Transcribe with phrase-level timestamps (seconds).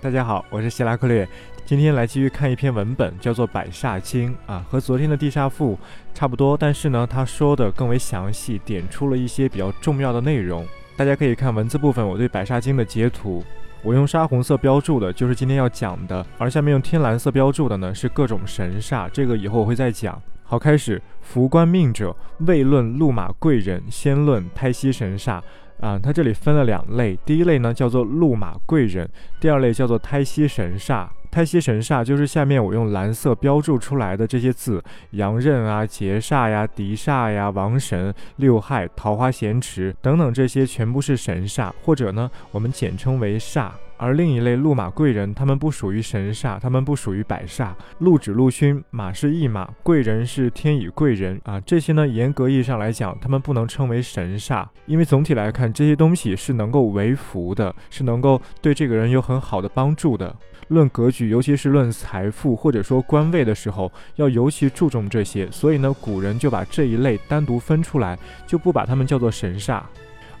[0.00, 1.28] 大家好，我是希拉克略，
[1.66, 5.74] 今天来继续看一篇文本，叫做《百煞经》啊，和昨天的《地煞赋》
[6.14, 10.64] 差不多，但是呢，他说的更为详细，点出了一些比较重要的内容。
[10.96, 13.42] 大家可以看文字部分，我对《百煞经》的截图，
[13.82, 20.22] 我用沙红色标注的就是今天要讲的，而下面用天蓝色标注的呢是各种神煞，这个以后我会再讲。
[20.44, 22.14] 好，开始，福官命者，
[22.46, 25.40] 未论禄马贵人，先论胎息神煞。
[25.80, 29.08] 啊，它这里分了两类，第一类呢叫做禄马贵人，
[29.40, 31.06] 第二类叫做胎息神煞。
[31.30, 43.70] 胎息神煞就是下面我用蓝色标注出来的这些字：阳刃啊、劫煞呀、敌煞呀、王神、六害、桃花咸池等等，这些全部是神煞，或者呢我们简称为煞。
[43.98, 47.72] 而另一类路马贵人，他们不属于神煞，他们不属于百煞。
[47.98, 51.60] 禄指禄勋，马是驿马，贵人是天乙贵人啊。
[51.60, 60.34] 这些呢，严格意义上来讲，他们不能称为神煞，因为总体来看，这些东西是能够为福的，是能够对这个人有很好的帮助的。
[60.68, 65.50] 论格局，尤其是论财富或者说官位的时候，要尤其注重这些。
[65.50, 69.82] 所以呢，古人就把这一类单独分出来，就不把他们叫做神煞。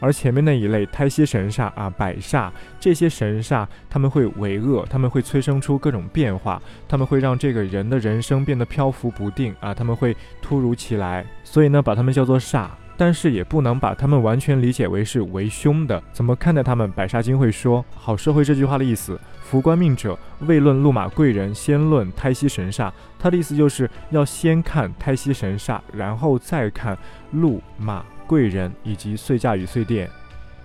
[0.00, 16.02] 而前面那一类胎息神煞啊、百煞这些神煞，他们会为恶，他们会催生出各种变化，他们会让这个人的人生变得漂浮不定啊，他们会突如其来，所以呢，把他们叫做煞，但是也不能把他们完全理解为是为凶的。
[16.12, 16.90] 怎么看待他们？
[16.92, 22.90] 百煞经会说，好社会这句话的意思，福官命者未论禄马贵人，先论胎息神煞。
[23.18, 26.96] 他的意思就是要先看胎息神煞，然后再看
[27.32, 28.04] 禄马。
[28.28, 30.08] 贵人以及岁驾与岁殿，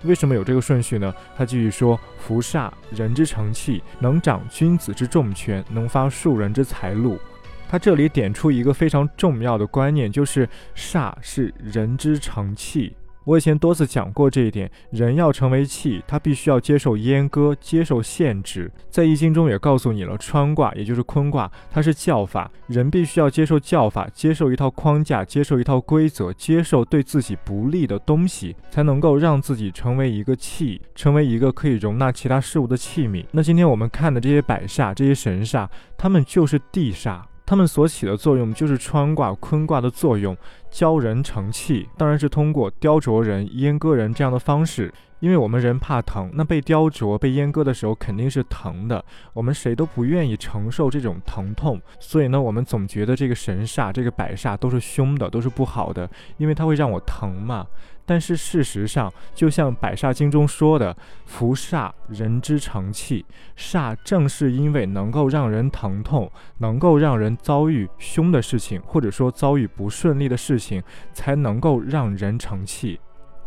[0.02, 1.12] 为什么有这个顺序呢？
[1.34, 7.18] 他继续说：福煞人之成器，能掌君子之重权，能发庶人之财路。
[7.66, 12.94] 他这里点出一个非常重要的观念，就是煞是人之成器。
[13.24, 18.70] 我以前多次讲过这一点，人要成为气，他必须要接受阉割，接受限制。
[18.90, 33.24] 在易经中也告诉你了，川卦也就是坤卦，它是教法，人必须要接受教法，接受一套框架，接受一套规则，接受对自己不利的东西，才能够让自己成为一个气，成为一个可以容纳其他事物的器皿。
[33.32, 35.66] 那今天我们看的这些百煞，这些神煞，
[35.96, 37.22] 他们就是地煞。
[37.46, 40.36] 他们所起的作用就是穿卦、坤卦的作用，
[40.70, 44.92] 教人成器，当然是通过雕琢人、阉割人这样的方式。
[45.24, 49.02] 因为我们人怕疼，那被雕琢、被阉割的时候肯定是疼的，
[49.32, 57.66] 我们谁都不愿意承受这种疼痛，所以呢，我们总觉得这个神煞、这个百煞都是凶的，都是不好的，因为它会让我疼嘛。
[58.04, 63.24] 但是事实上，就像《百煞经》中说的，“福煞人之成器”，
[63.56, 70.82] 煞正是因为能够让人疼痛，能够让人遭遇凶的事情，或者说遭遇不顺利的事情，
[71.14, 73.00] 才能够让人成器。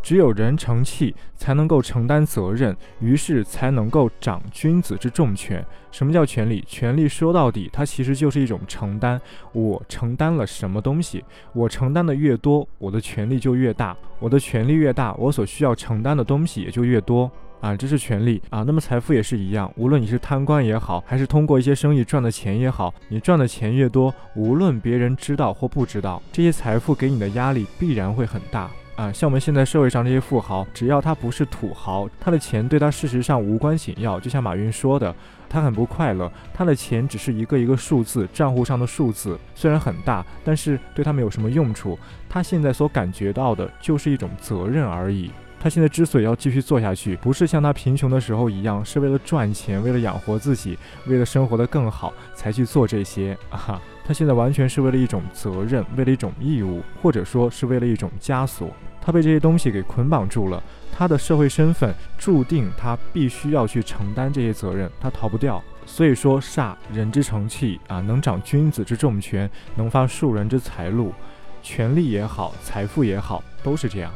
[0.08, 5.62] 只有人成器，才能够承担责任，于是才能够掌君子之重权。
[5.92, 6.64] 什么叫权力？
[6.66, 9.20] 权力说到底，它其实就是一种承担。
[9.52, 11.26] 我承担了什么东西？
[11.52, 13.98] 我承担的越多，我的权力就越大。
[14.20, 17.30] 我的权力越大，我所需要承担的东西也就越多。
[17.60, 18.64] 啊，这是权力啊。
[18.66, 28.72] 那么财富也是一样，无论你是贪官也好，还是通过一些生意赚的钱也好，你赚的钱越多，无论别人知道或不知道，这些财富给你的压力必然会很大。
[28.98, 34.20] 啊，像我们现在社会上这些富豪，只要他不是土豪，他的钱对他事实上无关紧要。
[34.20, 35.14] 就像马云说的，
[35.48, 41.98] 他很不快乐，他的钱只是一个一个数字，账户上的数字虽然很大，但是对他没有什么用处。
[42.28, 45.30] 他现在所感觉到的就是一种责任而已。
[45.60, 50.76] 他现在之所以要继续做下去，不是像他贫穷的时候一样，是为了赚钱，为了养活自己，
[51.06, 53.80] 为了生活的更好才去做这些啊。
[54.08, 58.72] 他现在完全是为了一种责任，为了一种义务，或者说是为了一种枷锁。
[59.02, 60.64] 他被这些东西给捆绑住了，
[60.94, 65.62] 他的社会身份注定他必须要去承担这些责任，他逃不掉。
[65.86, 71.14] 所以说，煞人之成器啊，能掌君子之重权，能发庶人之财路，
[71.62, 74.10] 权力也好，财富也好，都是这样。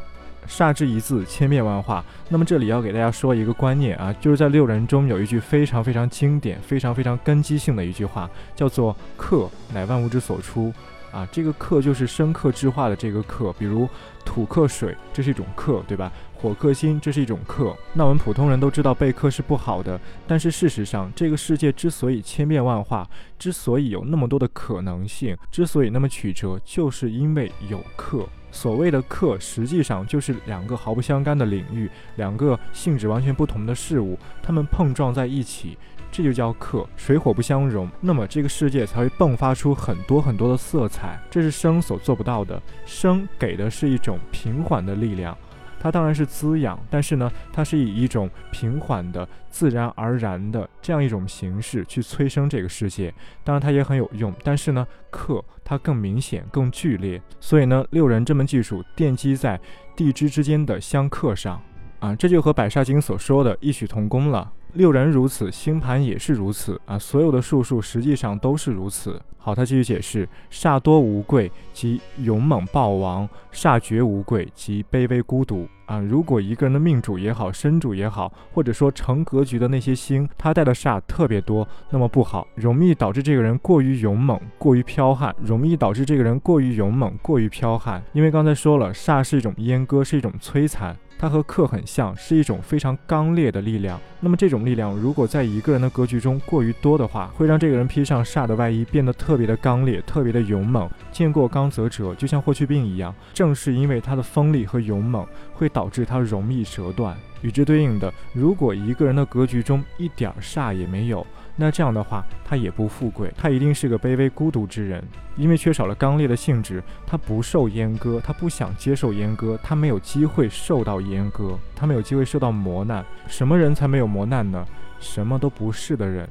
[0.48, 2.04] 煞之一字，千变万化。
[2.28, 10.72] 那么这里要给大家说一个观念啊，就是在六人中有一句非常非常经典、非常非常根基性的一句话，叫做“克乃万物之所出”。
[11.12, 13.86] 啊，这个克就是生克制化的这个克，比如
[14.24, 16.10] 土克水，这是一种克，对吧？
[16.42, 17.72] 火克星，这是一种克。
[17.92, 23.08] 那我们普通人都知道被克是不好的，但是事实上，这个世界之所以千变万化，
[23.38, 28.26] 之所以有那么多的可能性，之所以那么曲折，就是因为有克。
[28.50, 35.78] 所谓的克，实际上就是两个毫不相干的领域，两个性质完全不同的事物，它们碰撞在一起。
[36.10, 42.60] 这就叫克，水火不相容，那么这个世界才会迸发出很多很多的色彩，这是生所做不到的。
[42.84, 45.34] 生给的是一种平缓的力量，
[45.82, 53.12] 它当然是滋养，但是呢，它是以一种平缓的、自然而然的这样一种形式去催生这个世界。
[53.42, 57.20] 当然，它也很有用，但是呢，克它更明显、更剧烈。
[57.40, 59.60] 所以呢，六人这门技术奠基在
[59.96, 61.60] 地支之间的相克上，
[61.98, 64.48] 啊，这就和百煞经所说的异曲同工了。
[64.74, 66.98] 六人如此，星盘也是如此啊！
[66.98, 69.20] 所有的术数实际上都是如此。
[69.36, 75.68] 好，他继续解释：煞多无贵，即勇猛暴亡；煞绝无贵，即卑微孤独。
[75.84, 88.02] 啊，如果一个人的命主也好，身主也好，或者说成格局的那些星，他带的煞特别多，那么不好，容易导致这个人过于勇猛、过于剽悍，容易导致这个人过于勇猛、过于剽悍。
[88.12, 90.96] 因为刚才说了，煞是一种阉割，是一种摧残。
[91.22, 93.96] 它和克很像，是一种非常刚烈的力量。
[94.18, 100.90] 那么这种力量，如果在一个人的格局中过于多的话，会让这个人披上煞的外衣，变得特别的刚烈，特别的勇猛。
[101.12, 103.14] 见过刚则折，就像霍去病一样。
[103.32, 105.24] 正是因为他的锋利和勇猛，
[105.54, 107.16] 会导致他容易折断。
[107.42, 111.24] 与之对应的，如果一个人的格局中一点煞也没有，
[111.54, 115.04] 那这样的话，他也不富贵，他一定是个卑微孤独之人，
[115.36, 123.04] 因为缺少了刚烈的性质，他不受阉割，他不想接受阉割，他没有机会受到阉割，他没有机会受到磨难。
[123.26, 124.64] 什么人才没有磨难呢？
[124.98, 126.28] 什么都不是的人，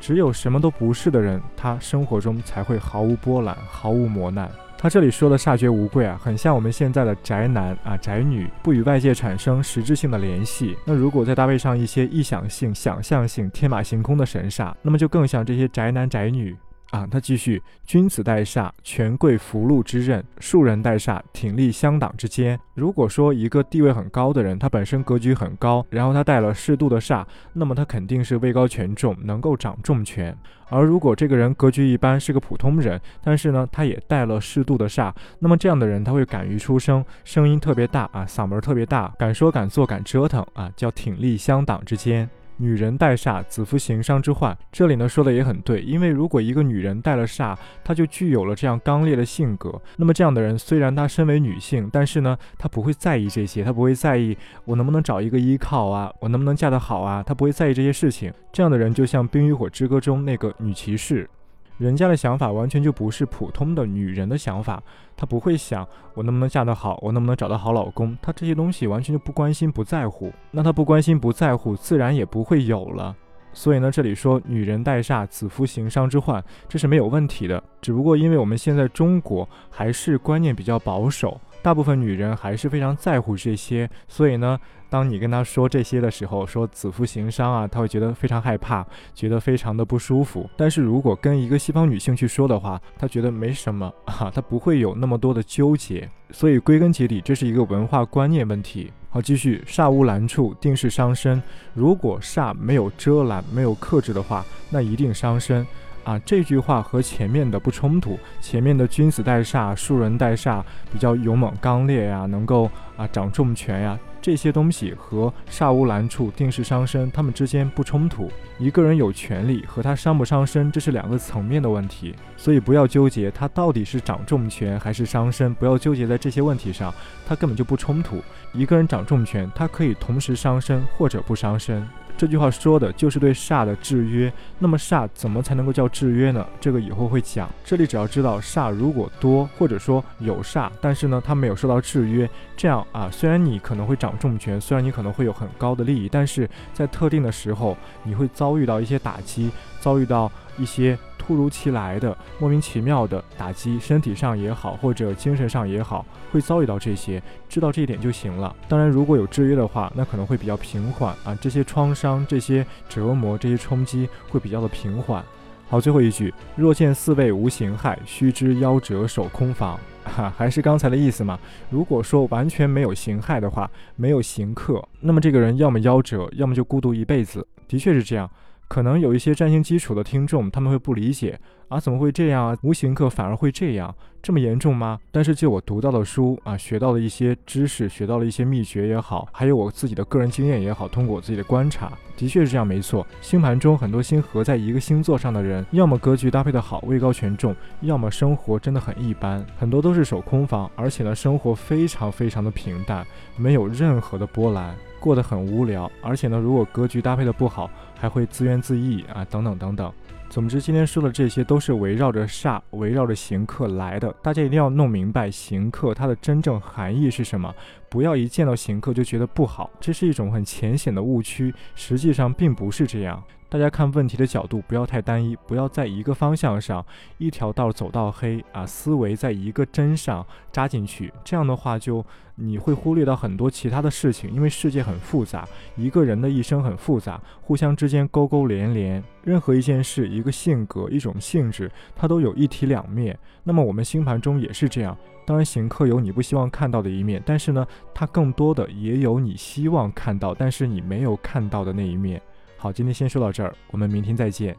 [0.00, 4.50] 只有什么都不是的人，他生活中才会毫无波澜，毫无磨难。
[4.84, 10.76] 他这里说的煞绝无贵啊，很像我们现在的宅男啊、宅女，不与外界产生实质性的联系。
[10.84, 16.54] 那如果再搭配上一些臆想性、想象性、天马行空的神煞，那么就更像这些宅男宅女。
[16.90, 22.58] 啊，他继续，君子带煞，权贵福禄之刃；庶人带煞，挺立乡党之间。
[22.74, 30.36] 如果说一个地位很高的人，他本身格局很高，然后他带了适度的煞，那么他肯定是位高权重，能够掌重权。
[30.68, 42.28] 而如果这个人格局一般，是个普通人，但是呢，他也带了适度的煞，那么这样的人他会敢于出声，声音特别大啊，嗓门特别大，敢说敢做敢折腾啊，叫挺立乡党之间。
[42.56, 44.56] 女人带煞，子夫行商之患。
[44.70, 49.80] 这里呢说的也很对，因为如果一个女人带了煞，她就具有了这样刚烈的性格。
[49.96, 58.32] 那么这样的人虽然她身为女性，但是呢，她不会在意这些，她不会在意我能不能找一个依靠啊，我能不能嫁得好啊，她不会在意这些事情。
[58.52, 61.28] 这样的人就像《冰与火之歌》中那个女骑士。
[61.76, 64.80] 人家的想法完全就不是普通的女人的想法，
[65.16, 70.32] 她不会想我能不能嫁得好，我能不能找到好老公，她这些东西完全就不关心不在乎。
[70.50, 73.14] 那她不关心不在乎，自然也不会有了。
[73.52, 77.62] 所以呢，这里说女人带煞，子夫行伤之患，这是没有问题的。
[77.80, 84.60] 只不过因为我们现在中国还是观念比较保守，大部分女人还是非常在乎这些，所以呢。
[84.90, 90.48] 当你跟她说这些的时候，说子夫行商啊，她会觉得非常害怕，觉得非常的不舒服。
[90.56, 96.08] 但是如果跟一个西方女性去说的话，她觉得没什么 啊，她不会有那么多的纠结。
[96.30, 98.92] 所以归根结底，这是一个文化观念问题。
[99.10, 101.42] 好，继续，煞无拦处，定是伤身。
[101.72, 105.66] 如果煞没有遮拦，没有克制的话，那一定伤身。
[106.04, 108.18] 啊，这句话和前面的不冲突。
[108.40, 110.62] 前面的君子带煞，庶人带煞，
[110.92, 118.30] 比较勇猛刚烈呀，能够啊掌重权呀，这些东西和煞无拦处，定是伤身，他们之间不冲突。
[118.58, 126.92] 一个人有权利和他伤不伤身，这是两个层面的问题，所以不要纠结他到底是掌重权还是伤身，不要纠结在这些问题上，
[127.26, 128.22] 他根本就不冲突。
[128.52, 131.84] 一个人掌重权，他可以同时伤身或者不伤身。
[132.16, 134.32] 这句话说的就是对煞的制约。
[134.58, 136.46] 那么煞怎么才能够叫制约呢？
[136.60, 137.48] 这个以后会讲。
[137.64, 149.50] 这里只要知道煞如果多，或者说有煞，但是呢它没有受到制约，这样啊，虽然你可能会掌重权，虽然你可能会有很高的利益，但是在特定的时候你会遭遇到一些打击，
[149.80, 150.98] 遭遇到一些。
[151.26, 158.54] 突如其来的、莫名其妙的打击，身体上也好，或者精神上也好，会遭遇到这些，知道这一点就行了。
[158.68, 161.34] 当然，如果有制约的话，那可能会比较平缓啊。
[161.40, 165.24] 这些创伤、这些折磨、这些冲击会比较的平缓。
[165.66, 169.80] 好，最后一句：若见四位无形害，须知夭折守空房。
[170.04, 171.38] 哈， 还是刚才的意思嘛。
[171.70, 177.46] 如果说完全没有形害的话，没有刑克，那么这个人要么夭折，要么就孤独一辈子。
[177.66, 178.30] 的确是这样。
[178.68, 182.56] 可能有一些占星基础的听众，他们会不理解啊，怎么会这样啊？
[182.62, 184.98] 无形课反而会这样，这么严重吗？
[185.12, 193.06] 但是就我读到的书啊，学到的一些知识，学到了一些秘诀也好，还有我自己的个人经验也好，通过我自己的观察，的确是这样，没错。
[193.20, 203.06] 星盘中很多星合在一个星座上的人，要么格局搭配的好，位高权重，要么生活真的很一般，很多都是守空房，而且呢，生活非常非常的平淡，
[203.36, 204.74] 没有任何的波澜。
[205.00, 207.70] 过得很无聊，而且呢，如果格局搭配的不好，
[208.04, 209.90] 还会自怨自艾啊，等等等等。
[210.28, 214.14] 总之，今天说的这些都是围绕着煞、围绕着行客来的。
[214.22, 217.54] 大家一定要弄明白行客它的真正含义是什么，
[217.88, 221.54] 不要一见到行客就觉得不好，这是一种很浅显的误区。
[221.74, 223.22] 实际上并不是这样。
[223.54, 226.84] 大家看问题的角度不要太单一，不要在一个方向上
[227.18, 235.46] 一条道走到黑啊，思维在一个针上扎进去，这样的话就你会忽略到很多其他的事情，因为世界很复杂，
[235.76, 243.16] 一个人的一生很复杂，互相之间勾勾连连，任何一件事、一个性格、一种性质，它都有一体两面。
[243.44, 252.20] 那么我们星盘中也是这样，当然行客有你不希望看到的一面，但是呢，它更多的也有你希望看到，但是你没有看到的那一面。
[252.64, 254.56] 好，今天先说到这儿，我们明天再见。